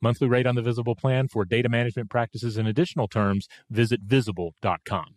Monthly 0.00 0.28
rate 0.28 0.46
on 0.46 0.54
the 0.54 0.62
Visible 0.62 0.94
plan 0.94 1.26
for 1.26 1.44
data 1.44 1.68
management 1.68 2.08
practices 2.08 2.56
and 2.56 2.68
additional 2.68 3.08
terms, 3.08 3.48
visit 3.68 4.00
visible.com. 4.02 5.16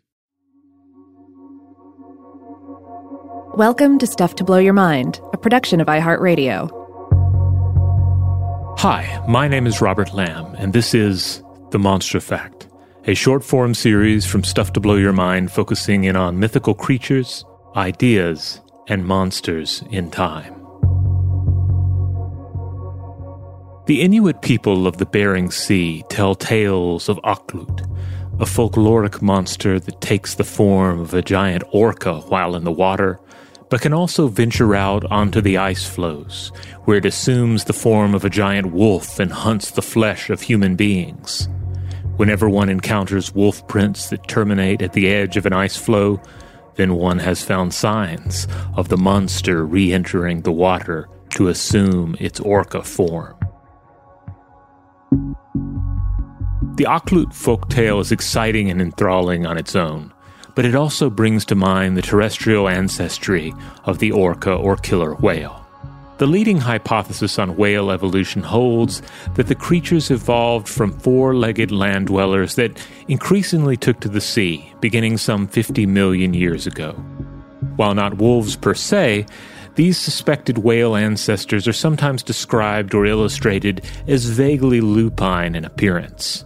Welcome 3.55 3.99
to 3.99 4.07
Stuff 4.07 4.35
to 4.35 4.43
Blow 4.43 4.57
Your 4.57 4.73
Mind, 4.73 5.19
a 5.33 5.37
production 5.37 5.81
of 5.81 5.87
iHeartRadio. 5.87 6.77
Hi, 8.79 9.23
my 9.27 9.47
name 9.47 9.67
is 9.67 9.81
Robert 9.81 10.13
Lamb, 10.13 10.55
and 10.57 10.73
this 10.73 10.95
is 10.95 11.43
The 11.69 11.77
Monster 11.77 12.19
Fact, 12.19 12.67
a 13.05 13.13
short 13.13 13.43
form 13.43 13.75
series 13.75 14.25
from 14.25 14.43
Stuff 14.43 14.73
to 14.73 14.79
Blow 14.79 14.95
Your 14.95 15.13
Mind 15.13 15.51
focusing 15.51 16.05
in 16.05 16.15
on 16.15 16.39
mythical 16.39 16.73
creatures, 16.73 17.45
ideas, 17.75 18.61
and 18.87 19.05
monsters 19.05 19.83
in 19.91 20.09
time. 20.09 20.60
The 23.87 24.01
Inuit 24.01 24.43
people 24.43 24.85
of 24.85 24.97
the 24.97 25.07
Bering 25.07 25.49
Sea 25.49 26.03
tell 26.07 26.35
tales 26.35 27.09
of 27.09 27.19
Akhlut, 27.23 27.81
a 28.39 28.45
folkloric 28.45 29.23
monster 29.23 29.79
that 29.79 30.01
takes 30.01 30.35
the 30.35 30.43
form 30.43 30.99
of 30.99 31.15
a 31.15 31.23
giant 31.23 31.63
orca 31.71 32.19
while 32.19 32.55
in 32.55 32.63
the 32.63 32.71
water, 32.71 33.19
but 33.71 33.81
can 33.81 33.91
also 33.91 34.27
venture 34.27 34.75
out 34.75 35.03
onto 35.11 35.41
the 35.41 35.57
ice 35.57 35.83
floes, 35.83 36.51
where 36.83 36.97
it 36.97 37.07
assumes 37.07 37.63
the 37.63 37.73
form 37.73 38.13
of 38.13 38.23
a 38.23 38.29
giant 38.29 38.71
wolf 38.71 39.19
and 39.19 39.31
hunts 39.31 39.71
the 39.71 39.81
flesh 39.81 40.29
of 40.29 40.41
human 40.41 40.75
beings. 40.75 41.49
Whenever 42.17 42.47
one 42.47 42.69
encounters 42.69 43.33
wolf 43.33 43.67
prints 43.67 44.11
that 44.11 44.27
terminate 44.27 44.83
at 44.83 44.93
the 44.93 45.07
edge 45.07 45.37
of 45.37 45.47
an 45.47 45.53
ice 45.53 45.75
floe, 45.75 46.21
then 46.75 46.93
one 46.93 47.17
has 47.17 47.43
found 47.43 47.73
signs 47.73 48.47
of 48.75 48.89
the 48.89 48.97
monster 48.97 49.65
re 49.65 49.91
entering 49.91 50.43
the 50.43 50.51
water 50.51 51.09
to 51.31 51.47
assume 51.47 52.15
its 52.19 52.39
orca 52.39 52.83
form. 52.83 53.40
The 56.75 56.85
Akhlut 56.85 57.33
folk 57.33 57.67
tale 57.69 57.99
is 57.99 58.13
exciting 58.13 58.71
and 58.71 58.81
enthralling 58.81 59.45
on 59.45 59.57
its 59.57 59.75
own, 59.75 60.13
but 60.55 60.65
it 60.65 60.73
also 60.73 61.09
brings 61.09 61.43
to 61.45 61.55
mind 61.55 61.97
the 61.97 62.01
terrestrial 62.01 62.69
ancestry 62.69 63.53
of 63.83 63.99
the 63.99 64.11
orca 64.13 64.53
or 64.53 64.77
killer 64.77 65.15
whale. 65.15 65.67
The 66.17 66.27
leading 66.27 66.59
hypothesis 66.59 67.37
on 67.37 67.57
whale 67.57 67.91
evolution 67.91 68.41
holds 68.41 69.01
that 69.35 69.47
the 69.47 69.55
creatures 69.55 70.09
evolved 70.11 70.69
from 70.69 70.97
four 70.99 71.35
legged 71.35 71.71
land 71.71 72.07
dwellers 72.07 72.55
that 72.55 72.79
increasingly 73.09 73.75
took 73.75 73.99
to 73.99 74.09
the 74.09 74.21
sea, 74.21 74.73
beginning 74.79 75.17
some 75.17 75.47
50 75.47 75.85
million 75.87 76.33
years 76.33 76.67
ago. 76.67 76.93
While 77.75 77.95
not 77.95 78.17
wolves 78.17 78.55
per 78.55 78.75
se, 78.75 79.25
these 79.75 79.97
suspected 79.97 80.59
whale 80.59 80.95
ancestors 80.95 81.67
are 81.67 81.73
sometimes 81.73 82.23
described 82.23 82.93
or 82.93 83.05
illustrated 83.05 83.83
as 84.07 84.25
vaguely 84.25 84.79
lupine 84.79 85.53
in 85.53 85.65
appearance. 85.65 86.45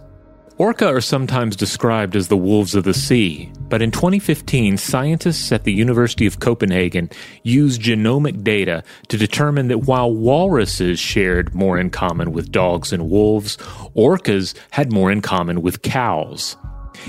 Orca 0.58 0.86
are 0.86 1.02
sometimes 1.02 1.54
described 1.54 2.16
as 2.16 2.28
the 2.28 2.36
wolves 2.36 2.74
of 2.74 2.84
the 2.84 2.94
sea, 2.94 3.52
but 3.68 3.82
in 3.82 3.90
2015, 3.90 4.78
scientists 4.78 5.52
at 5.52 5.64
the 5.64 5.72
University 5.72 6.24
of 6.24 6.40
Copenhagen 6.40 7.10
used 7.42 7.82
genomic 7.82 8.42
data 8.42 8.82
to 9.08 9.18
determine 9.18 9.68
that 9.68 9.80
while 9.80 10.10
walruses 10.10 10.98
shared 10.98 11.54
more 11.54 11.78
in 11.78 11.90
common 11.90 12.32
with 12.32 12.52
dogs 12.52 12.90
and 12.90 13.10
wolves, 13.10 13.58
orcas 13.94 14.54
had 14.70 14.90
more 14.90 15.12
in 15.12 15.20
common 15.20 15.60
with 15.60 15.82
cows. 15.82 16.56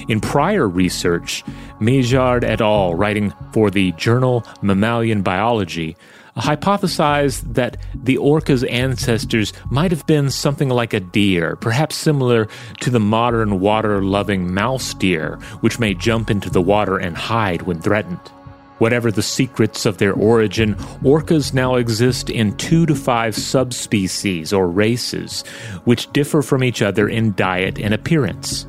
In 0.10 0.20
prior 0.20 0.68
research, 0.68 1.42
Meijard 1.80 2.44
et 2.44 2.60
al., 2.60 2.96
writing 2.96 3.34
for 3.54 3.72
the 3.72 3.94
journal 3.94 4.46
Mammalian 4.62 5.22
Biology, 5.22 5.96
hypothesized 6.38 7.54
that 7.56 7.78
the 7.94 8.18
orca's 8.18 8.64
ancestors 8.66 9.54
might 9.70 9.92
have 9.92 10.06
been 10.06 10.30
something 10.30 10.70
like 10.70 10.94
a 10.94 11.00
deer, 11.00 11.56
perhaps 11.58 11.96
similar 11.96 12.48
to 12.80 12.90
the 12.90 13.00
modern 13.00 13.60
water 13.60 14.02
loving 14.02 14.54
mouse 14.54 14.94
deer, 14.94 15.38
which 15.62 15.80
may 15.80 15.94
jump 15.94 16.30
into 16.30 16.50
the 16.50 16.62
water 16.62 16.98
and 16.98 17.18
hide 17.18 17.64
when 17.64 17.82
threatened. 17.82 18.20
Whatever 18.78 19.12
the 19.12 19.24
secrets 19.24 19.88
of 19.88 19.98
their 19.98 20.14
origin, 20.14 20.76
orcas 21.04 21.52
now 21.52 21.76
exist 21.76 22.30
in 22.30 22.56
two 22.58 22.86
to 22.86 22.94
five 22.94 23.36
subspecies 23.36 24.54
or 24.54 24.68
races, 24.68 25.42
which 25.86 26.12
differ 26.14 26.44
from 26.44 26.64
each 26.64 26.84
other 26.84 27.10
in 27.10 27.34
diet 27.34 27.80
and 27.80 27.94
appearance. 27.94 28.68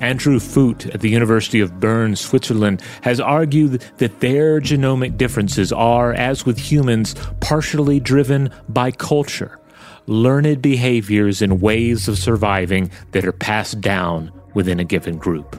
Andrew 0.00 0.38
Foote 0.40 0.86
at 0.86 1.00
the 1.00 1.10
University 1.10 1.60
of 1.60 1.80
Bern, 1.80 2.16
Switzerland, 2.16 2.82
has 3.02 3.20
argued 3.20 3.82
that 3.98 4.20
their 4.20 4.60
genomic 4.60 5.16
differences 5.16 5.72
are, 5.72 6.12
as 6.12 6.46
with 6.46 6.58
humans, 6.58 7.14
partially 7.40 8.00
driven 8.00 8.50
by 8.68 8.90
culture, 8.90 9.58
learned 10.06 10.60
behaviors 10.60 11.42
and 11.42 11.60
ways 11.60 12.08
of 12.08 12.18
surviving 12.18 12.90
that 13.12 13.24
are 13.24 13.32
passed 13.32 13.80
down 13.80 14.32
within 14.54 14.80
a 14.80 14.84
given 14.84 15.16
group. 15.18 15.56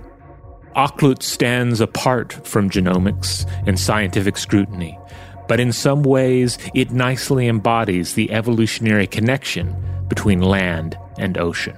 Akhlut 0.75 1.23
stands 1.23 1.79
apart 1.79 2.33
from 2.45 2.69
genomics 2.69 3.49
and 3.65 3.79
scientific 3.79 4.37
scrutiny, 4.37 4.99
but 5.47 5.59
in 5.59 5.71
some 5.71 6.03
ways 6.03 6.57
it 6.73 6.91
nicely 6.91 7.47
embodies 7.47 8.13
the 8.13 8.31
evolutionary 8.31 9.07
connection 9.07 9.75
between 10.09 10.41
land 10.41 10.97
and 11.17 11.37
ocean. 11.37 11.77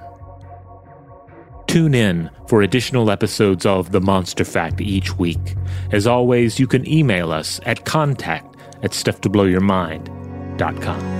Tune 1.68 1.94
in 1.94 2.28
for 2.46 2.62
additional 2.62 3.10
episodes 3.10 3.66
of 3.66 3.92
The 3.92 4.00
Monster 4.00 4.44
Fact 4.44 4.80
each 4.80 5.18
week. 5.18 5.54
As 5.92 6.06
always, 6.06 6.58
you 6.58 6.66
can 6.66 6.88
email 6.88 7.30
us 7.30 7.60
at 7.66 7.84
contact 7.84 8.56
at 8.82 8.92
stufftoblowyourmind.com. 8.92 11.16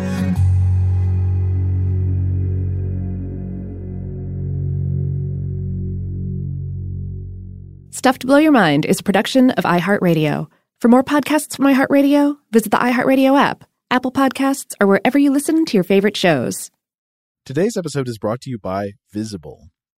Stuff 7.91 8.19
to 8.21 8.27
Blow 8.27 8.39
Your 8.39 8.53
Mind 8.53 8.87
is 8.87 9.01
a 9.01 9.03
production 9.03 9.51
of 9.51 9.65
iHeartRadio. 9.65 10.47
For 10.81 10.89
more 10.89 11.05
podcasts 11.05 11.57
from 11.57 11.67
iHeartRadio, 11.67 12.37
visit 12.53 12.71
the 12.71 12.79
iHeartRadio 12.79 13.39
app, 13.39 13.65
Apple 13.91 14.13
Podcasts, 14.13 14.75
or 14.81 14.87
wherever 14.87 15.19
you 15.19 15.31
listen 15.31 15.67
to 15.67 15.77
your 15.77 15.85
favorite 15.85 16.17
shows. 16.17 16.71
Today's 17.45 17.77
episode 17.77 18.09
is 18.09 18.17
brought 18.17 18.41
to 18.43 18.51
you 18.51 18.59
by 18.59 18.93
Visible. 19.13 19.69